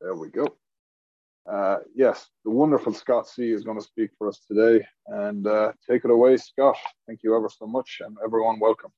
[0.00, 0.46] There we go.
[1.50, 4.84] Uh, yes, the wonderful Scott C is going to speak for us today.
[5.06, 6.76] And uh, take it away, Scott.
[7.06, 8.90] Thank you ever so much, and everyone, welcome.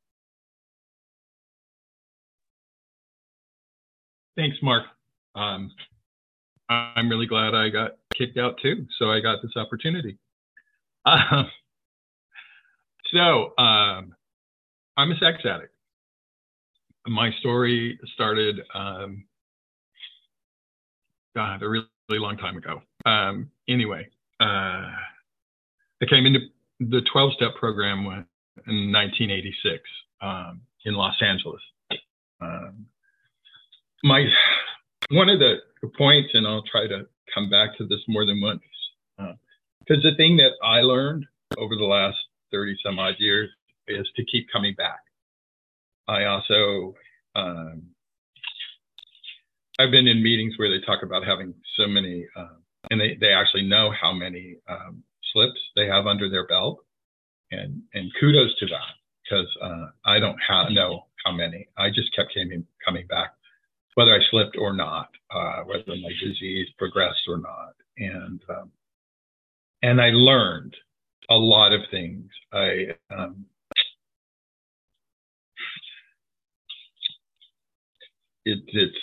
[4.36, 4.84] Thanks, Mark.
[5.34, 5.70] Um,
[6.68, 10.18] I'm really glad I got kicked out too, so I got this opportunity.
[11.04, 11.44] Uh,
[13.12, 14.14] so, um,
[14.96, 15.74] I'm a sex addict.
[17.06, 19.24] My story started um,
[21.34, 22.82] God, a really, really long time ago.
[23.06, 24.08] Um, anyway,
[24.40, 24.90] uh,
[26.02, 26.40] I came into
[26.80, 27.98] the 12 step program
[28.66, 29.82] in 1986
[30.20, 31.60] um, in Los Angeles.
[32.40, 32.86] Um,
[34.04, 34.26] my
[35.10, 35.56] one of the
[35.96, 38.62] points, and I'll try to come back to this more than once,
[39.16, 41.26] because uh, the thing that I learned
[41.56, 42.16] over the last
[42.50, 43.48] 30 some odd years
[43.88, 45.00] is to keep coming back.
[46.08, 46.94] I also
[47.36, 47.82] um,
[49.82, 52.54] I've been in meetings where they talk about having so many, uh,
[52.90, 56.84] and they, they actually know how many um, slips they have under their belt,
[57.50, 61.68] and and kudos to that because uh, I don't ha- know how many.
[61.76, 63.32] I just kept coming coming back,
[63.94, 68.70] whether I slipped or not, uh, whether my disease progressed or not, and um,
[69.82, 70.76] and I learned
[71.28, 72.30] a lot of things.
[72.52, 73.46] I um,
[78.44, 78.96] it, it's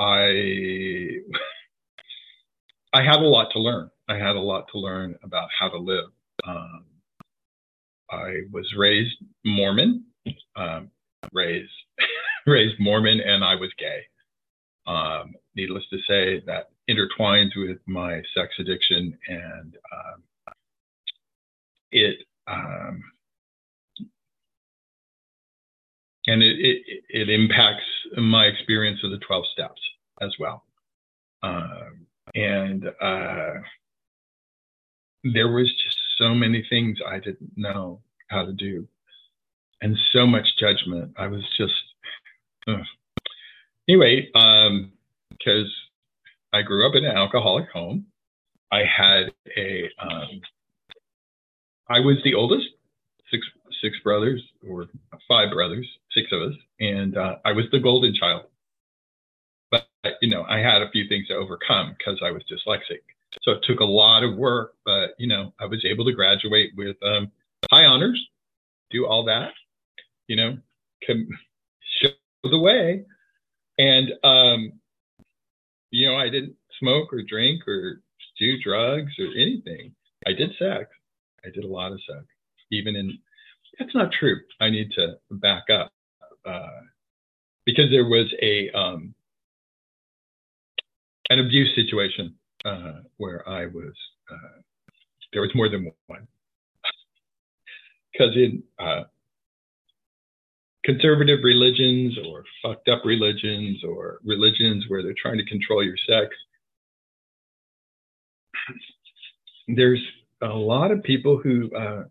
[0.00, 1.18] I
[2.92, 3.90] I had a lot to learn.
[4.08, 6.06] I had a lot to learn about how to live.
[6.44, 6.84] Um,
[8.10, 10.04] I was raised Mormon,
[10.56, 10.90] um,
[11.32, 11.70] raised
[12.46, 14.00] raised Mormon, and I was gay.
[14.86, 20.22] Um, needless to say, that intertwines with my sex addiction, and um,
[21.92, 22.16] it
[26.26, 27.84] and it, it, it impacts
[28.16, 29.80] my experience of the 12 steps
[30.20, 30.64] as well.
[31.42, 33.60] Um, and uh,
[35.24, 38.86] there was just so many things I didn't know how to do,
[39.80, 41.14] and so much judgment.
[41.18, 41.72] I was just
[42.68, 42.84] ugh.
[43.88, 48.06] anyway because um, I grew up in an alcoholic home.
[48.70, 50.40] I had a um,
[51.88, 52.66] I was the oldest,
[53.30, 53.44] six
[53.82, 54.86] six brothers or
[55.28, 58.44] five brothers, six of us, and uh, I was the golden child
[59.70, 59.86] but
[60.20, 63.00] you know, I had a few things to overcome because I was dyslexic.
[63.42, 66.72] So it took a lot of work, but you know, I was able to graduate
[66.76, 67.30] with um,
[67.70, 68.20] high honors,
[68.90, 69.50] do all that,
[70.26, 70.58] you know,
[71.02, 71.28] can
[72.02, 72.10] show
[72.44, 73.04] the way.
[73.78, 74.72] And um,
[75.90, 78.00] you know, I didn't smoke or drink or
[78.38, 79.94] do drugs or anything.
[80.26, 80.90] I did sex.
[81.44, 82.24] I did a lot of sex,
[82.70, 83.18] even in.
[83.80, 84.36] That's not true.
[84.60, 85.90] I need to back up
[86.44, 86.80] uh,
[87.64, 89.14] because there was a um,
[91.30, 93.94] an abuse situation uh, where I was,
[94.30, 94.60] uh,
[95.32, 96.26] there was more than one.
[98.12, 99.04] Because in uh,
[100.84, 106.34] conservative religions or fucked up religions or religions where they're trying to control your sex,
[109.68, 110.02] there's
[110.42, 112.04] a lot of people who uh,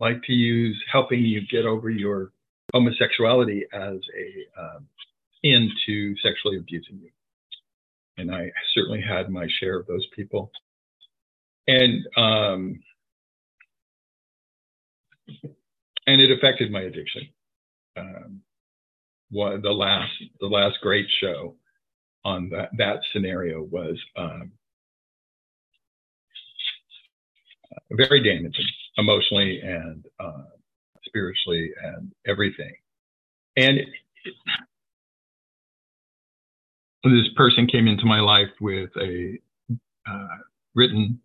[0.00, 2.32] like to use helping you get over your
[2.72, 4.86] homosexuality as a um,
[5.42, 7.10] into sexually abusing you
[8.16, 10.50] and I certainly had my share of those people.
[11.66, 12.80] And um,
[16.06, 17.28] and it affected my addiction.
[17.96, 18.40] Um,
[19.30, 21.56] the last the last great show
[22.24, 24.52] on that that scenario was um,
[27.90, 28.66] very damaging
[28.96, 30.44] emotionally and uh,
[31.04, 32.72] spiritually and everything.
[33.56, 33.88] And it,
[37.04, 39.38] this person came into my life with a
[40.08, 40.36] uh,
[40.74, 41.20] written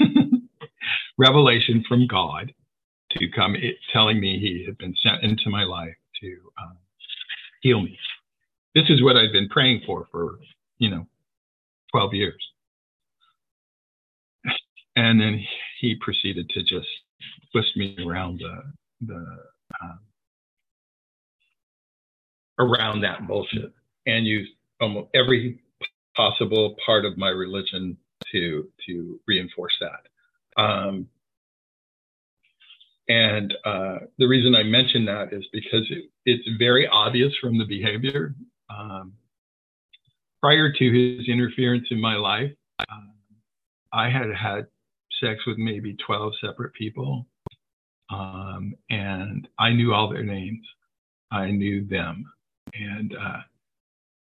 [1.18, 2.52] revelation from God
[3.12, 6.76] to come, it, telling me he had been sent into my life to um,
[7.62, 7.98] heal me.
[8.74, 10.38] This is what I'd been praying for for,
[10.78, 11.06] you know,
[11.92, 12.48] 12 years.
[14.96, 15.44] And then
[15.80, 16.88] he proceeded to just
[17.54, 18.62] twist me around the,
[19.06, 19.24] the
[19.82, 19.98] um,
[22.58, 23.72] around that bullshit
[24.06, 24.48] and use
[24.80, 25.60] almost every
[26.16, 27.96] possible part of my religion
[28.32, 30.62] to to reinforce that.
[30.62, 31.08] Um,
[33.08, 37.66] and uh, the reason I mention that is because it, it's very obvious from the
[37.66, 38.34] behavior.
[38.70, 39.12] Um,
[40.42, 42.50] prior to his interference in my life,
[42.80, 43.12] uh,
[43.92, 44.66] I had had
[45.22, 47.26] sex with maybe 12 separate people.
[48.10, 50.64] Um, and I knew all their names.
[51.30, 52.24] I knew them.
[52.74, 53.40] And uh,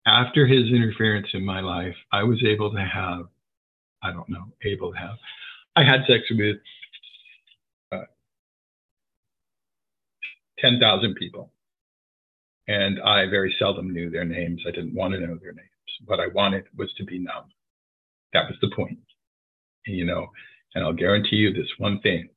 [0.07, 3.27] after his interference in my life, I was able to have,
[4.03, 5.17] I don't know, able to have,
[5.75, 6.57] I had sex with
[7.93, 8.05] uh,
[10.61, 11.51] 10,000 people.
[12.69, 14.63] And I very seldom knew their names.
[14.67, 15.69] I didn't want to know their names.
[16.07, 17.45] What I wanted was to be numb.
[18.33, 18.99] That was the point.
[19.87, 20.27] You know,
[20.75, 22.29] and I'll guarantee you this one thing.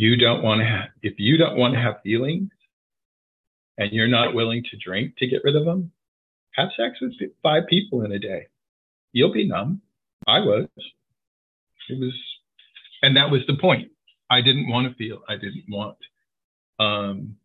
[0.00, 2.48] You don't want to have, if you don't want to have feelings
[3.76, 5.92] and you're not willing to drink to get rid of them,
[6.52, 7.12] have sex with
[7.42, 8.46] five people in a day.
[9.12, 9.82] You'll be numb.
[10.26, 10.68] I was.
[11.90, 12.14] It was,
[13.02, 13.90] and that was the point.
[14.30, 15.20] I didn't want to feel.
[15.28, 15.98] I didn't want
[16.78, 17.36] um,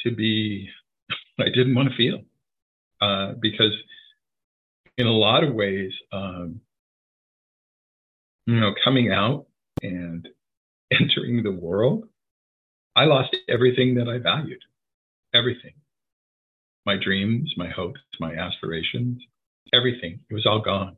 [0.00, 0.68] to be.
[1.38, 2.22] I didn't want to feel
[3.00, 3.76] uh, because,
[4.96, 6.60] in a lot of ways, um,
[8.48, 9.46] you know, coming out
[9.82, 10.26] and
[10.90, 12.08] entering the world,
[12.96, 14.62] I lost everything that I valued
[15.34, 15.74] everything
[16.86, 19.20] my dreams, my hopes, my aspirations,
[19.74, 20.20] everything.
[20.30, 20.96] It was all gone.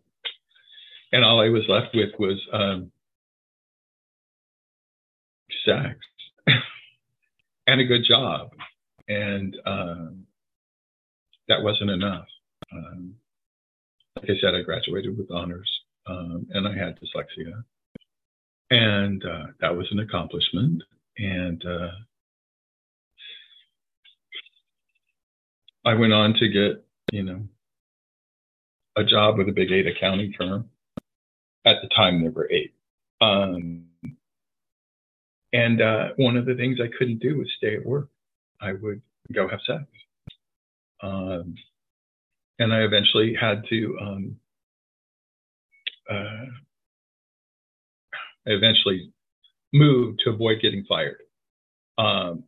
[1.10, 2.92] And all I was left with was um,
[5.66, 5.98] sex
[7.66, 8.50] and a good job.
[9.08, 10.26] And um,
[11.48, 12.26] that wasn't enough.
[12.72, 13.16] Um,
[14.14, 15.68] like I said, I graduated with honors
[16.10, 17.62] um, and I had dyslexia.
[18.70, 20.82] And uh, that was an accomplishment.
[21.18, 21.90] And uh,
[25.84, 27.42] I went on to get, you know,
[28.96, 30.68] a job with a big eight accounting firm.
[31.64, 32.74] At the time, there were eight.
[33.20, 33.84] Um,
[35.52, 38.08] and uh, one of the things I couldn't do was stay at work.
[38.60, 39.02] I would
[39.32, 39.84] go have sex.
[41.02, 41.54] Um,
[42.58, 44.36] and I eventually had to, um,
[46.10, 46.46] uh,
[48.46, 49.12] eventually
[49.72, 51.22] moved to avoid getting fired.
[51.98, 52.44] Um,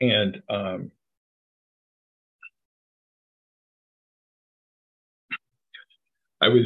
[0.00, 0.90] and um,
[6.40, 6.64] I was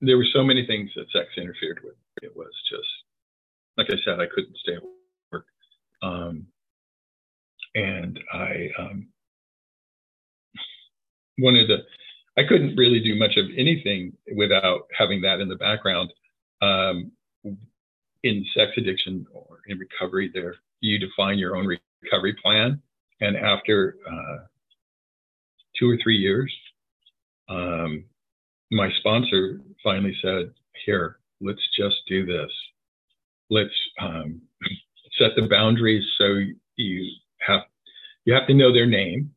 [0.00, 1.94] there were so many things that sex interfered with.
[2.22, 2.88] It was just
[3.76, 4.82] like I said, I couldn't stay at
[5.32, 5.46] work,
[6.02, 6.46] um,
[7.74, 9.08] and I um,
[11.38, 11.78] wanted to.
[12.38, 16.12] I couldn't really do much of anything without having that in the background.
[16.62, 17.12] Um,
[18.22, 21.66] in sex addiction or in recovery, there you define your own
[22.02, 22.80] recovery plan,
[23.20, 24.38] and after uh,
[25.78, 26.52] two or three years,
[27.48, 28.04] um,
[28.70, 30.52] my sponsor finally said,
[30.86, 32.50] "Here, let's just do this.
[33.50, 34.40] Let's um,
[35.18, 36.40] set the boundaries so
[36.76, 37.62] you have
[38.24, 39.32] you have to know their name.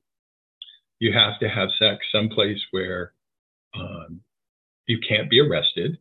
[1.05, 3.13] You have to have sex someplace where
[3.75, 4.21] um,
[4.87, 5.99] you can't be arrested.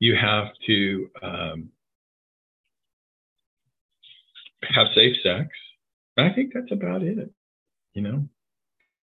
[0.00, 1.70] You have to um,
[4.64, 5.48] have safe sex.
[6.18, 7.30] I think that's about it.
[7.94, 8.28] You know,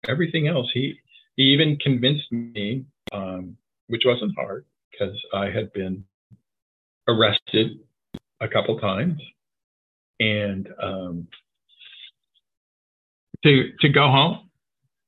[0.07, 1.00] everything else he
[1.38, 3.57] he even convinced me, um,
[3.88, 6.06] which wasn't hard because I had been
[7.07, 7.80] arrested
[8.42, 9.19] a couple times,
[10.19, 11.27] and um,
[13.44, 14.44] to to go home.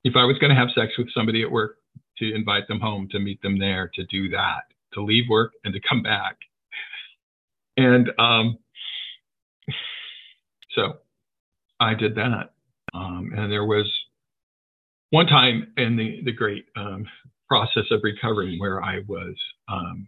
[0.04, 1.78] If I was going to have sex with somebody at work,
[2.20, 4.64] to invite them home, to meet them there, to do that,
[4.94, 6.38] to leave work and to come back,
[7.78, 8.58] and um,
[10.76, 10.98] so
[11.80, 12.54] I did that,
[12.94, 13.92] um, and there was
[15.12, 17.06] one time in the, the great um,
[17.48, 19.36] process of recovering where I was,
[19.70, 20.08] um,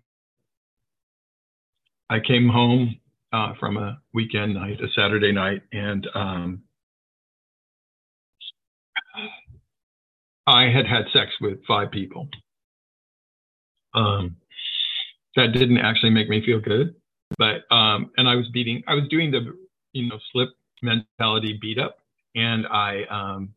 [2.10, 3.00] I came home
[3.32, 6.64] uh, from a weekend night, a Saturday night, and um,
[10.50, 12.28] I had had sex with five people.
[13.94, 14.36] Um,
[15.36, 16.96] that didn't actually make me feel good,
[17.38, 19.56] but um, and I was beating, I was doing the
[19.94, 20.50] you know slip
[20.82, 22.00] mentality beat up,
[22.36, 23.54] and I um,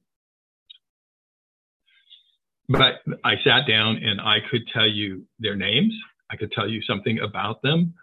[2.69, 5.95] but I sat down and I could tell you their names.
[6.31, 7.95] I could tell you something about them.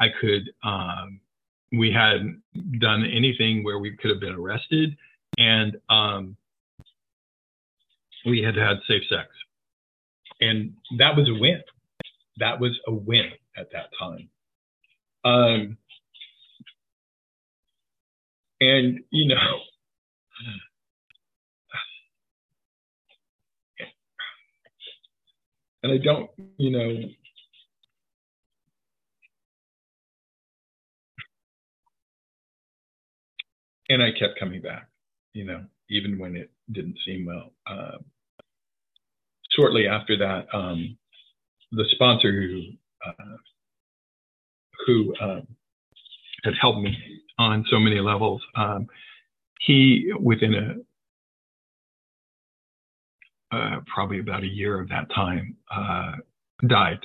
[0.00, 1.20] I could, um,
[1.72, 2.42] we hadn't
[2.78, 4.96] done anything where we could have been arrested.
[5.38, 6.36] And um,
[8.26, 9.28] we had had safe sex.
[10.40, 11.62] And that was a win.
[12.38, 14.28] That was a win at that time.
[15.24, 15.78] Um,
[18.60, 19.60] and, you know,
[25.82, 27.08] and I don't, you know,
[33.88, 34.88] and I kept coming back,
[35.32, 37.52] you know, even when it didn't seem well.
[37.66, 37.98] Uh,
[39.56, 40.96] shortly after that, um,
[41.72, 42.62] the sponsor who
[43.06, 43.36] uh,
[44.86, 45.46] who um,
[46.44, 46.96] had helped me
[47.38, 48.86] on so many levels, um,
[49.60, 50.74] he, within a
[53.52, 56.12] uh, probably about a year of that time, uh,
[56.66, 56.98] died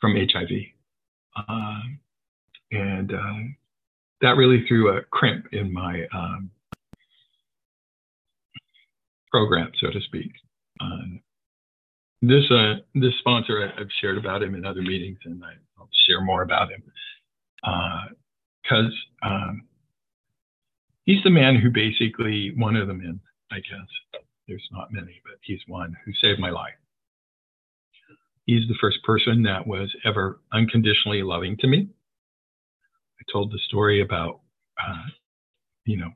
[0.00, 0.50] from HIV.
[1.36, 1.80] Uh,
[2.70, 3.48] and uh,
[4.20, 6.50] that really threw a crimp in my um,
[9.30, 10.30] program, so to speak.
[12.26, 15.42] This uh, this sponsor, I've shared about him in other meetings, and
[15.78, 16.82] I'll share more about him
[18.62, 19.62] because uh, um,
[21.04, 24.22] he's the man who basically one of the men, I guess.
[24.48, 26.74] There's not many, but he's one who saved my life.
[28.46, 31.88] He's the first person that was ever unconditionally loving to me.
[33.20, 34.40] I told the story about,
[34.78, 35.06] uh,
[35.86, 36.10] you know,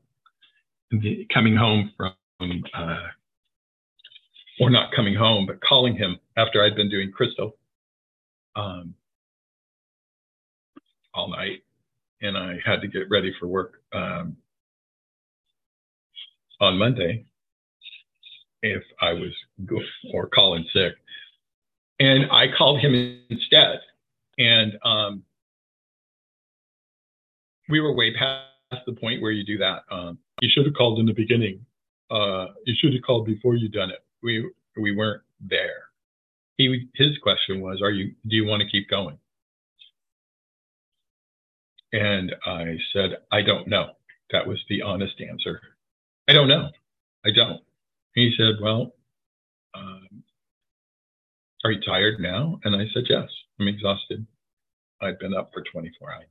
[0.90, 2.12] the, coming home from,
[2.74, 3.06] uh,
[4.60, 7.56] or not coming home, but calling him after I'd been doing crystal
[8.56, 8.94] um,
[11.14, 11.62] all night,
[12.20, 14.36] and I had to get ready for work um,
[16.60, 17.24] on Monday
[18.62, 19.32] if I was
[19.64, 20.94] good or calling sick.
[22.00, 22.94] And I called him
[23.30, 23.80] instead.
[24.38, 25.22] And um,
[27.68, 29.82] we were way past the point where you do that.
[29.90, 31.64] Um, you should have called in the beginning.
[32.10, 34.04] Uh, you should have called before you done it.
[34.22, 35.84] We we weren't there.
[36.56, 38.14] He his question was, "Are you?
[38.28, 39.18] Do you want to keep going?"
[41.92, 43.92] And I said, "I don't know."
[44.30, 45.60] That was the honest answer.
[46.28, 46.68] I don't know.
[47.24, 47.62] I don't.
[48.14, 48.94] He said, Well,
[49.74, 50.22] um,
[51.64, 52.60] are you tired now?
[52.64, 54.26] And I said, Yes, I'm exhausted.
[55.00, 56.26] I'd been up for 24 hours.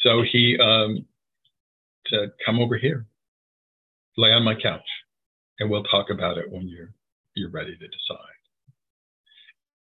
[0.00, 1.06] So he um,
[2.08, 3.06] said, Come over here,
[4.16, 4.86] lay on my couch,
[5.58, 6.92] and we'll talk about it when you're
[7.34, 8.36] you're ready to decide.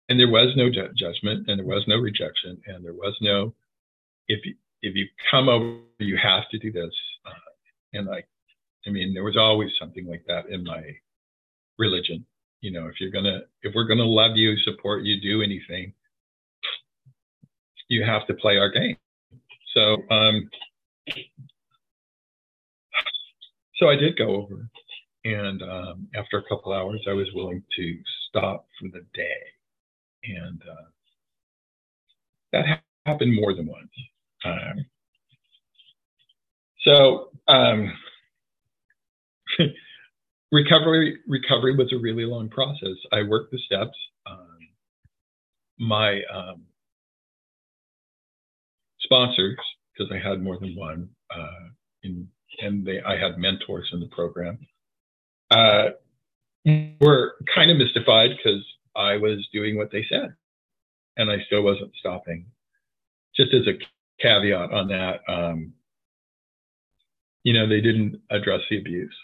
[0.10, 3.53] And there was no ju- judgment, and there was no rejection, and there was no
[4.27, 4.39] if
[4.82, 6.94] if you come over, you have to do this.
[7.25, 7.32] Uh,
[7.94, 8.24] and I
[8.86, 10.82] I mean, there was always something like that in my
[11.77, 12.25] religion.
[12.62, 15.94] You know, if you're gonna, if we're gonna love you, support you, do anything,
[17.88, 18.98] you have to play our game.
[19.74, 20.50] So, um,
[23.75, 24.70] so I did go over,
[25.25, 27.98] and um, after a couple hours, I was willing to
[28.30, 29.42] stop for the day,
[30.25, 30.89] and uh,
[32.53, 33.92] that ha- happened more than once.
[34.46, 34.86] Um,
[36.86, 37.30] so.
[37.48, 37.94] Um,
[40.51, 42.98] recovery recovery was a really long process.
[43.12, 43.98] I worked the steps.
[44.25, 44.60] Um,
[45.80, 46.63] my um,
[49.01, 49.58] sponsors,
[49.98, 51.70] because I had more than one, uh,
[52.03, 52.27] in,
[52.62, 54.60] and they I had mentors in the program,
[55.53, 55.89] uh,
[57.00, 58.63] were kind of mystified because
[58.95, 60.36] I was doing what they said,
[61.17, 62.45] and I still wasn't stopping.
[63.36, 63.77] Just as a
[64.22, 65.74] caveat on that, um,
[67.43, 69.15] you know, they didn't address the abuse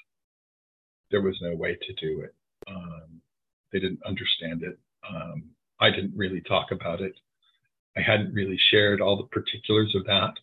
[1.11, 2.33] there was no way to do it.
[2.67, 3.21] Um,
[3.71, 4.77] they didn't understand it.
[5.07, 5.45] Um,
[5.79, 7.13] I didn't really talk about it.
[7.97, 10.33] I hadn't really shared all the particulars of that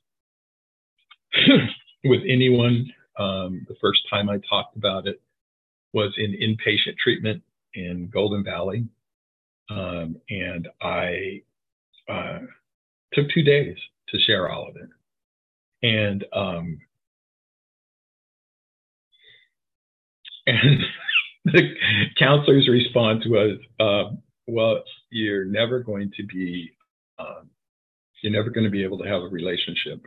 [2.04, 2.92] with anyone.
[3.18, 5.20] Um, the first time I talked about it
[5.96, 7.42] was in inpatient treatment
[7.74, 8.86] in Golden Valley.
[9.70, 11.42] Um, and I
[12.08, 12.40] uh,
[13.14, 13.76] took two days
[14.10, 14.90] to share all of it.
[15.82, 16.78] And um,
[20.48, 20.80] And
[21.46, 21.62] the
[22.18, 24.16] counselor's response was, uh,
[24.48, 26.70] well, you're never going to be,
[27.18, 27.50] um,
[28.22, 30.04] you're never going to be able to have a relationship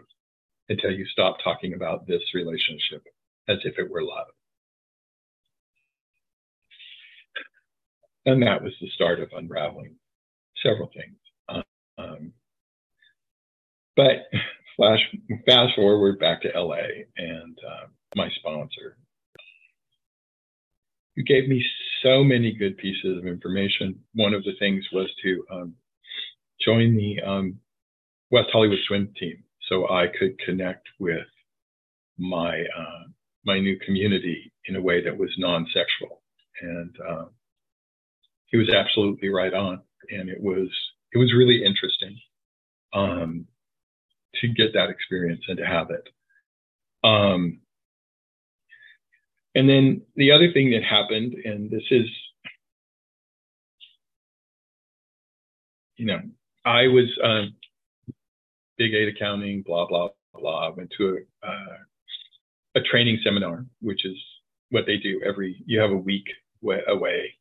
[0.69, 3.03] until you stop talking about this relationship
[3.49, 4.27] as if it were love.
[8.25, 9.95] And that was the start of unraveling
[10.63, 11.17] several things.
[11.97, 12.33] Um,
[13.95, 14.29] but
[14.75, 14.99] flash,
[15.45, 18.97] fast forward back to LA and uh, my sponsor,
[21.15, 21.63] you gave me
[22.01, 23.99] so many good pieces of information.
[24.13, 25.73] One of the things was to um,
[26.63, 27.59] join the um,
[28.31, 31.27] West Hollywood swim team so I could connect with
[32.17, 33.03] my uh,
[33.45, 36.21] my new community in a way that was non-sexual.
[36.61, 37.25] And uh,
[38.49, 40.69] he was absolutely right on, and it was
[41.13, 42.19] it was really interesting
[42.93, 43.45] um,
[44.41, 46.07] to get that experience and to have it.
[47.03, 47.59] Um,
[49.55, 52.05] and then the other thing that happened, and this is,
[55.97, 56.19] you know,
[56.65, 57.55] I was um,
[58.77, 60.71] big eight accounting, blah blah blah.
[60.75, 61.77] Went to a uh,
[62.75, 64.15] a training seminar, which is
[64.69, 65.61] what they do every.
[65.65, 66.25] You have a week
[66.87, 67.35] away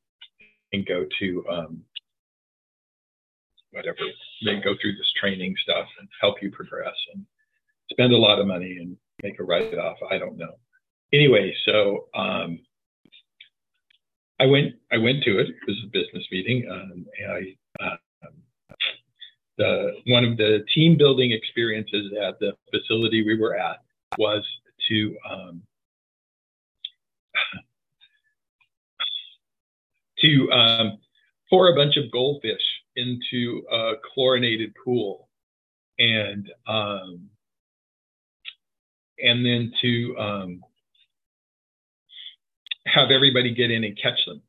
[0.73, 1.83] and go to um,
[3.71, 3.99] whatever
[4.45, 7.25] they go through this training stuff and help you progress and
[7.91, 9.97] spend a lot of money and make a write off.
[10.11, 10.55] I don't know.
[11.13, 12.61] anyway, so um,
[14.41, 15.49] I went I went to it.
[15.49, 17.97] It was a business meeting, um, and I uh,
[19.59, 23.79] the one of the team building experiences at the facility we were at
[24.17, 24.45] was
[24.89, 25.63] to um,
[30.23, 30.99] to um,
[31.51, 32.63] pour a bunch of goldfish
[32.97, 35.29] into a chlorinated pool
[35.99, 37.29] and um,
[39.19, 40.61] and then to um,
[42.87, 44.43] have everybody get in and catch them.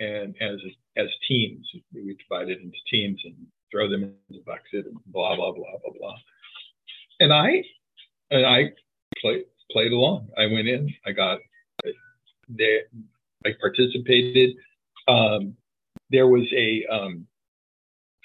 [0.00, 0.58] And as
[0.96, 3.34] as teams we divided into teams and
[3.70, 6.16] throw them in the bucket and blah blah blah blah blah.
[7.20, 7.62] And i
[8.30, 8.72] and i
[9.20, 10.28] played played along.
[10.36, 11.38] I went in i got
[12.48, 12.82] there
[13.44, 14.56] i participated.
[15.06, 15.56] Um,
[16.10, 17.26] there was a um,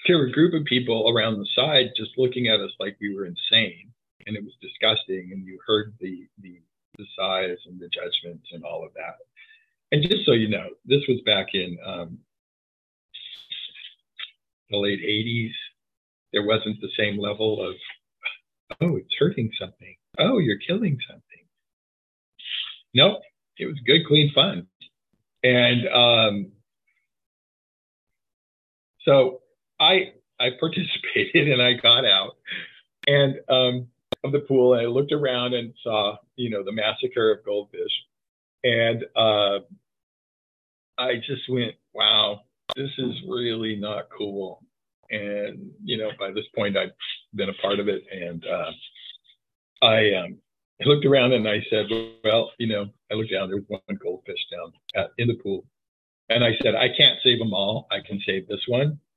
[0.06, 3.14] there were a group of people around the side just looking at us like we
[3.14, 3.92] were insane
[4.26, 6.60] and it was disgusting and you heard the the
[6.98, 9.16] the sighs and the judgments and all of that.
[9.92, 12.18] And just so you know this was back in um,
[14.70, 15.52] the late 80s
[16.32, 17.74] there wasn't the same level of
[18.80, 19.96] oh it's hurting something.
[20.18, 21.24] Oh you're killing something.
[22.94, 23.20] Nope.
[23.58, 24.66] It was good clean fun
[25.42, 26.52] and um,
[29.04, 29.40] so
[29.78, 32.36] I I participated and I got out.
[33.06, 33.86] And um,
[34.22, 37.92] of the pool and I looked around and saw you know the massacre of goldfish.
[38.62, 39.60] And uh,
[40.98, 42.42] I just went wow
[42.76, 44.62] this is really not cool.
[45.10, 46.92] And you know by this point I'd
[47.34, 48.02] been a part of it.
[48.10, 50.38] And uh, I um,
[50.80, 51.86] I looked around and I said
[52.24, 55.64] well you know I looked down there was one goldfish down at, in the pool
[56.30, 57.88] and I said, I can't save them all.
[57.90, 58.98] I can save this one.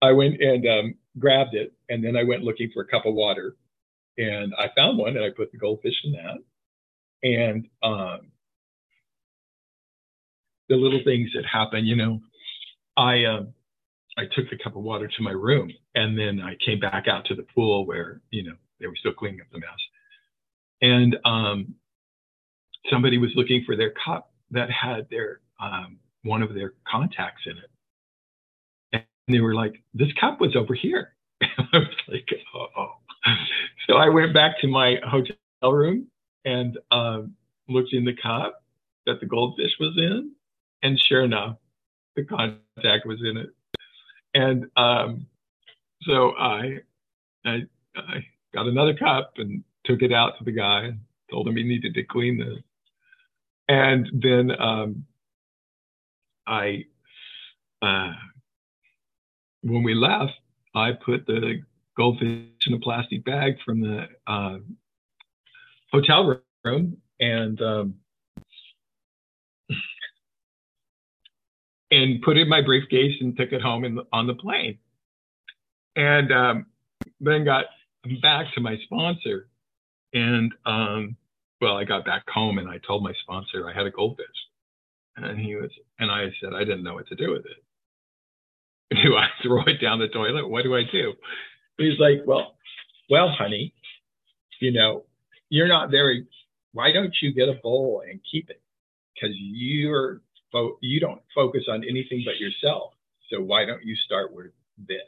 [0.00, 3.04] So I went and um, grabbed it, and then I went looking for a cup
[3.04, 3.56] of water,
[4.16, 6.38] and I found one, and I put the goldfish in that.
[7.24, 8.30] And um,
[10.68, 12.20] the little things that happen, you know,
[12.96, 13.42] I uh,
[14.16, 17.24] I took the cup of water to my room, and then I came back out
[17.26, 19.68] to the pool where you know they were still cleaning up the mess,
[20.82, 21.74] and um,
[22.90, 27.56] somebody was looking for their cup that had their um, one of their contacts in
[27.58, 27.70] it,
[28.92, 29.02] and
[29.34, 32.92] they were like, "This cup was over here." I was like, "Oh."
[33.88, 36.08] So I went back to my hotel room
[36.44, 37.34] and um,
[37.68, 38.62] looked in the cup
[39.06, 40.32] that the goldfish was in,
[40.82, 41.56] and sure enough,
[42.16, 43.50] the contact was in it.
[44.34, 45.26] And um,
[46.02, 46.78] so I,
[47.44, 47.62] I,
[47.96, 50.90] I got another cup and took it out to the guy
[51.30, 52.62] told him he needed to clean this
[53.68, 55.04] and then um,
[56.46, 56.86] I,
[57.82, 58.12] uh,
[59.62, 60.32] when we left,
[60.74, 61.60] I put the
[61.96, 64.58] goldfish in a plastic bag from the uh,
[65.92, 67.94] hotel room and um,
[71.90, 74.78] and put it in my briefcase and took it home in, on the plane.
[75.96, 76.66] And um,
[77.20, 77.64] then got
[78.22, 79.48] back to my sponsor,
[80.12, 81.16] and um,
[81.60, 84.26] well, I got back home and I told my sponsor I had a goldfish.
[85.16, 87.64] And he was, and I said, I didn't know what to do with it.
[89.04, 90.48] Do I throw it down the toilet?
[90.48, 91.12] What do I do?
[91.76, 92.54] He's like, well,
[93.10, 93.74] well, honey,
[94.60, 95.04] you know,
[95.50, 96.26] you're not very,
[96.72, 98.62] why don't you get a bowl and keep it?
[99.14, 100.22] Because you're,
[100.80, 102.94] you don't focus on anything but yourself.
[103.30, 105.00] So why don't you start with this?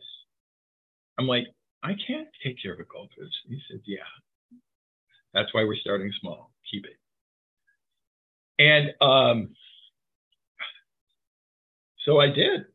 [1.19, 1.47] I'm like,
[1.83, 3.33] I can't take care of a goldfish.
[3.49, 3.99] He said, yeah,
[5.35, 6.53] that's why we're starting small.
[6.71, 6.97] Keep it.
[8.59, 9.55] And um,
[12.05, 12.67] so I did.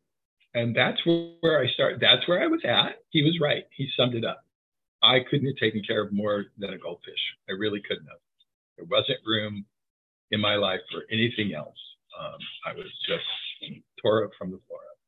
[0.54, 2.00] And that's where I started.
[2.00, 3.02] That's where I was at.
[3.10, 3.64] He was right.
[3.76, 4.44] He summed it up.
[5.02, 7.20] I couldn't have taken care of more than a goldfish.
[7.48, 8.18] I really couldn't have.
[8.76, 9.66] There wasn't room
[10.30, 11.76] in my life for anything else.
[12.18, 13.24] Um, I was just
[14.02, 14.98] tore up from the floor up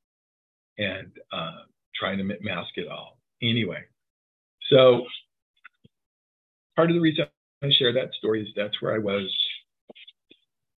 [0.78, 3.18] and uh, trying to mask it all.
[3.42, 3.82] Anyway,
[4.70, 5.06] so
[6.76, 7.26] part of the reason
[7.62, 9.34] I share that story is that's where I was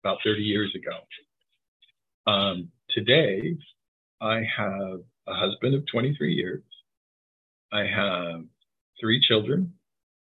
[0.04, 2.32] about 30 years ago.
[2.32, 3.58] Um, today,
[4.22, 6.64] I have a husband of 23 years.
[7.72, 8.44] I have
[9.00, 9.74] three children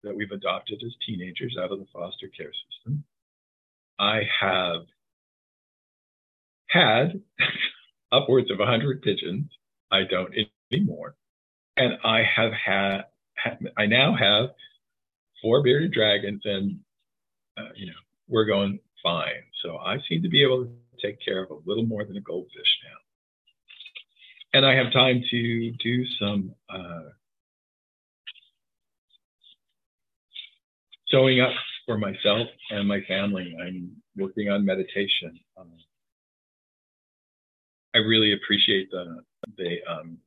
[0.03, 3.03] that we've adopted as teenagers out of the foster care system.
[3.99, 4.85] I have
[6.67, 7.21] had
[8.11, 9.51] upwards of 100 pigeons.
[9.91, 10.33] I don't
[10.71, 11.15] anymore.
[11.77, 13.01] And I have had,
[13.77, 14.49] I now have
[15.41, 16.79] four bearded dragons, and
[17.57, 19.43] uh, you know we're going fine.
[19.63, 20.71] So I seem to be able to
[21.01, 25.71] take care of a little more than a goldfish now, and I have time to
[25.83, 27.09] do some uh,
[31.09, 31.51] sewing up
[31.85, 33.55] for myself and my family.
[33.61, 35.39] I'm working on meditation.
[35.57, 35.71] Um,
[37.95, 39.23] I really appreciate the
[39.57, 40.17] the um,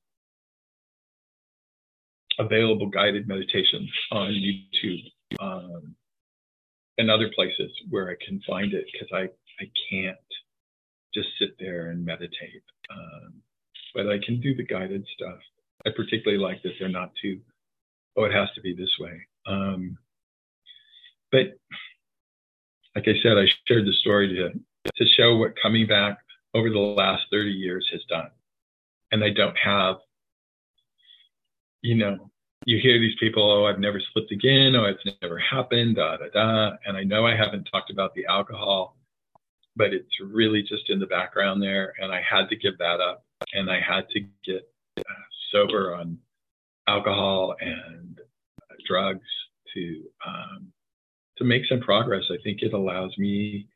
[2.38, 5.05] available guided meditations on YouTube
[5.40, 5.95] um,
[6.99, 9.29] and other places where I can find it because I
[9.61, 10.16] I can't
[11.14, 12.62] just sit there and meditate.
[12.90, 13.35] Um,
[13.95, 15.38] but I can do the guided stuff.
[15.87, 17.40] I particularly like that they're not too,
[18.16, 19.21] oh, it has to be this way.
[19.47, 19.99] Um,
[21.31, 21.59] but
[22.95, 24.51] like I said, I shared the story to
[24.97, 26.18] to show what coming back
[26.55, 28.31] over the last 30 years has done.
[29.11, 29.97] And I don't have,
[31.83, 32.31] you know,
[32.64, 36.29] you hear these people, oh, I've never slipped again, oh, it's never happened, da da
[36.33, 36.77] da.
[36.87, 38.97] And I know I haven't talked about the alcohol,
[39.75, 41.92] but it's really just in the background there.
[41.99, 44.68] And I had to give that up, and I had to get
[44.99, 45.03] uh,
[45.51, 46.18] sober on
[46.87, 48.21] alcohol and
[48.87, 49.27] drugs
[49.75, 50.73] to um,
[51.38, 52.25] to make some progress.
[52.31, 53.66] I think it allows me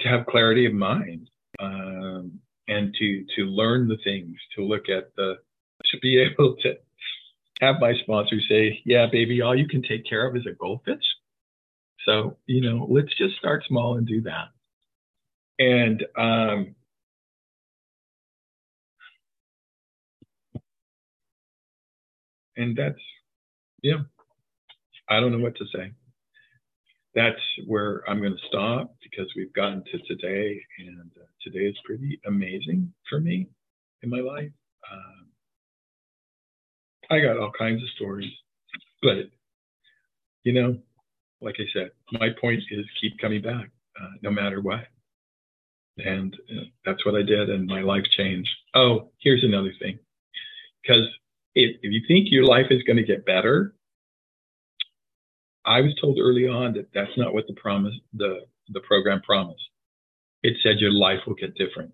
[0.00, 5.14] to have clarity of mind um, and to to learn the things, to look at
[5.16, 5.36] the,
[5.86, 6.74] to be able to
[7.60, 11.04] have my sponsor say, "Yeah, baby, all you can take care of is a goldfish."
[12.06, 14.48] So you know, let's just start small and do that.
[15.58, 16.74] And um,
[22.56, 23.00] and that's
[23.82, 24.00] yeah.
[25.08, 25.92] I don't know what to say
[27.14, 31.76] that's where I'm going to stop because we've gotten to today, and uh, today is
[31.84, 33.48] pretty amazing for me
[34.02, 34.52] in my life.
[34.92, 35.19] Um,
[37.10, 38.30] I got all kinds of stories,
[39.02, 39.30] but
[40.44, 40.78] you know,
[41.40, 43.70] like I said, my point is keep coming back
[44.00, 44.86] uh, no matter what.
[45.98, 48.48] And uh, that's what I did, and my life changed.
[48.74, 49.98] Oh, here's another thing.
[50.82, 51.06] Because
[51.54, 53.74] if, if you think your life is going to get better,
[55.66, 59.62] I was told early on that that's not what the promise, the, the program promised.
[60.42, 61.92] It said your life will get different.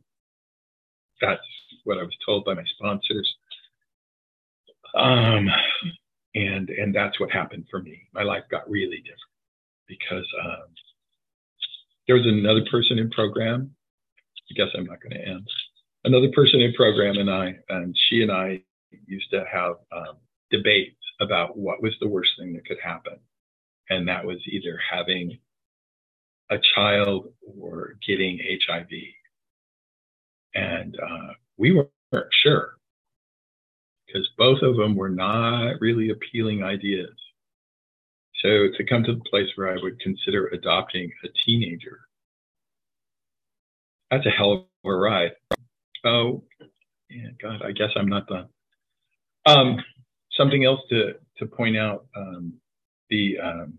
[1.21, 1.41] That's
[1.83, 3.29] what I was told by my sponsors.
[4.97, 5.49] Um,
[6.35, 8.03] and, and that's what happened for me.
[8.15, 9.21] My life got really different
[9.89, 10.69] because, um,
[12.09, 13.75] there was another person in program.
[14.51, 15.49] I guess I'm not going to end.
[16.05, 18.63] Another person in program and I, and she and I
[19.07, 20.17] used to have um,
[20.51, 23.19] debates about what was the worst thing that could happen
[23.91, 25.39] and that was either having
[26.51, 28.89] a child or getting HIV.
[30.55, 31.91] And uh, we weren't
[32.43, 32.76] sure
[34.07, 37.15] because both of them were not really appealing ideas.
[38.43, 42.01] So to come to the place where I would consider adopting a teenager,
[44.11, 45.33] that's a hell of a ride.
[46.05, 46.45] Oh,
[47.11, 48.49] yeah, God, I guess I'm not done.
[49.47, 49.83] Um,
[50.37, 52.07] something else to to point out.
[52.17, 52.55] Um,
[53.11, 53.79] the um,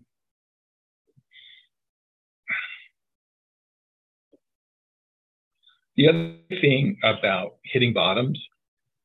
[5.96, 8.38] the other thing about hitting bottoms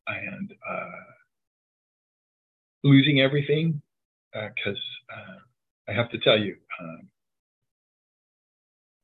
[0.08, 1.13] and uh,
[2.84, 3.82] losing everything,
[4.32, 4.80] because
[5.12, 5.38] uh, uh,
[5.90, 7.10] I have to tell you, um,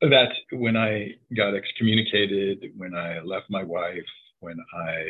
[0.01, 4.05] that when I got excommunicated, when I left my wife,
[4.39, 5.05] when I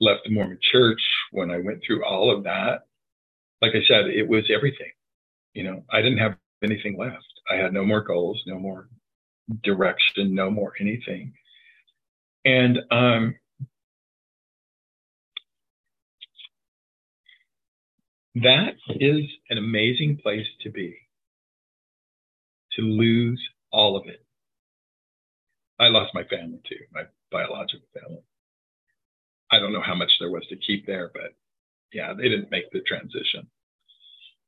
[0.00, 2.86] left the Mormon church, when I went through all of that,
[3.62, 4.92] like I said, it was everything.
[5.54, 7.24] You know, I didn't have anything left.
[7.50, 8.88] I had no more goals, no more
[9.62, 11.32] direction, no more anything.
[12.44, 13.34] And um,
[18.42, 20.96] that is an amazing place to be,
[22.76, 23.40] to lose
[23.72, 24.24] all of it.
[25.80, 28.22] I lost my family too, my biological family.
[29.50, 31.34] I don't know how much there was to keep there, but
[31.92, 33.48] yeah, they didn't make the transition.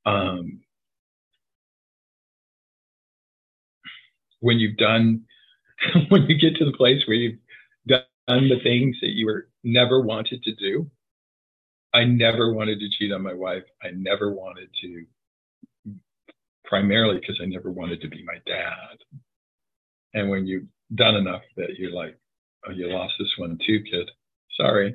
[0.06, 0.60] Um,
[4.40, 5.24] when you've done,
[6.08, 7.38] when you get to the place where you've
[7.88, 10.90] done the things that you were never wanted to do,
[11.94, 13.64] I never wanted to cheat on my wife.
[13.82, 15.04] I never wanted to,
[16.64, 18.98] primarily because I never wanted to be my dad.
[20.14, 22.18] And when you've done enough that you're like,
[22.66, 24.10] oh, you lost this one too, kid.
[24.56, 24.94] Sorry.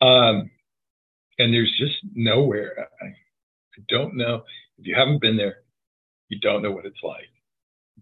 [0.00, 0.50] Um,
[1.38, 2.88] and there's just nowhere.
[3.00, 4.42] I, I don't know
[4.78, 5.56] if you haven't been there,
[6.28, 7.28] you don't know what it's like.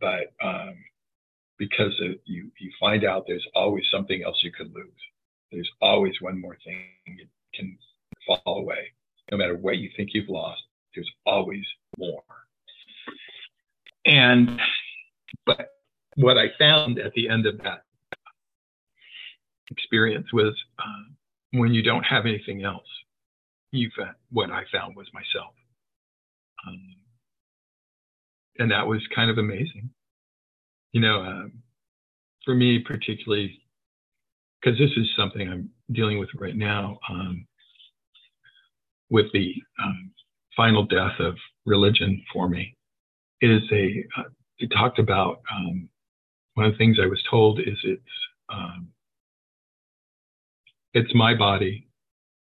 [0.00, 0.74] But um,
[1.58, 4.90] because it, you you find out there's always something else you could lose.
[5.50, 7.76] There's always one more thing you can
[8.26, 8.92] fall away.
[9.30, 10.62] No matter what you think you've lost,
[10.94, 11.64] there's always
[11.98, 12.22] more.
[14.04, 14.60] And
[15.46, 15.68] but
[16.16, 17.84] what I found at the end of that
[19.70, 21.12] experience was uh,
[21.52, 22.86] when you don't have anything else,
[23.70, 23.90] you
[24.30, 25.54] what I found was myself.
[26.66, 26.96] Um,
[28.58, 29.90] and that was kind of amazing.
[30.92, 31.52] You know, um,
[32.44, 33.60] for me particularly,
[34.60, 37.46] because this is something I'm dealing with right now um,
[39.12, 40.10] with the um,
[40.56, 42.76] final death of religion for me,
[43.40, 44.24] is a uh,
[44.60, 45.88] we talked about um,
[46.54, 48.02] one of the things I was told is it's
[48.52, 48.88] um,
[50.94, 51.88] it's my body,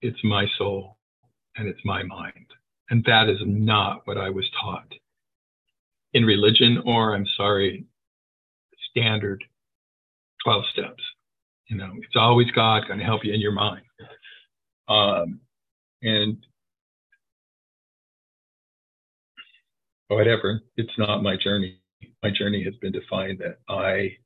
[0.01, 0.97] it's my soul,
[1.56, 2.45] and it's my mind.
[2.89, 4.91] And that is not what I was taught
[6.13, 7.86] in religion or, I'm sorry,
[8.91, 9.43] standard
[10.43, 11.04] 12 steps.
[11.67, 13.86] You know, it's always God going to help you in your mind.
[14.88, 15.39] Um,
[16.04, 16.38] and
[20.08, 21.80] whatever, it's not my journey.
[22.24, 24.18] My journey has been to find that I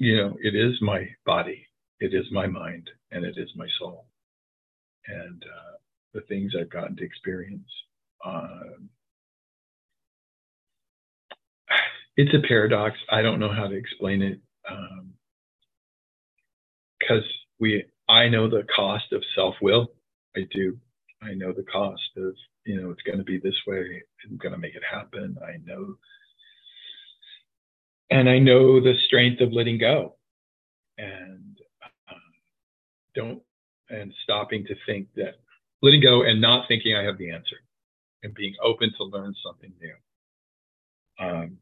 [0.00, 1.66] you know, it is my body,
[2.00, 4.06] it is my mind, and it is my soul.
[5.06, 5.76] And uh,
[6.14, 7.68] the things I've gotten to experience.
[8.24, 8.78] Uh,
[12.16, 12.96] it's a paradox.
[13.10, 14.40] I don't know how to explain it
[16.98, 17.30] because um,
[17.60, 17.84] we.
[18.08, 19.92] I know the cost of self will.
[20.36, 20.76] I do.
[21.22, 24.02] I know the cost of you know it's going to be this way.
[24.28, 25.36] I'm going to make it happen.
[25.44, 25.96] I know
[28.10, 30.16] and I know the strength of letting go
[30.98, 31.56] and
[32.10, 32.20] um,
[33.14, 33.42] don't
[33.88, 35.36] and stopping to think that
[35.82, 37.56] letting go and not thinking I have the answer
[38.22, 39.94] and being open to learn something new.
[41.26, 41.58] Um,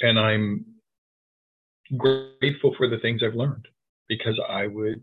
[0.00, 0.64] and I'm
[1.96, 3.68] grateful for the things I've learned
[4.08, 5.02] because I would,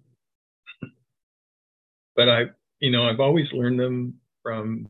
[2.16, 2.44] but I,
[2.80, 4.90] you know, I've always learned them from,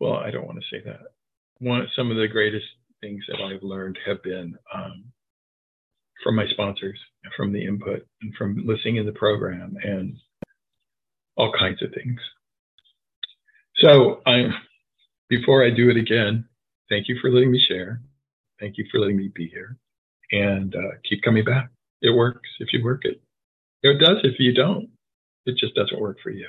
[0.00, 1.00] well, I don't want to say that
[1.62, 2.66] one some of the greatest
[3.00, 5.04] things that I've learned have been um,
[6.22, 6.98] from my sponsors,
[7.36, 10.16] from the input, and from listening in the program, and
[11.36, 12.20] all kinds of things.
[13.76, 14.48] So, I,
[15.28, 16.46] before I do it again,
[16.90, 18.02] thank you for letting me share.
[18.60, 19.76] Thank you for letting me be here,
[20.32, 21.70] and uh, keep coming back.
[22.02, 23.20] It works if you work it.
[23.82, 24.90] It does if you don't.
[25.46, 26.48] It just doesn't work for you.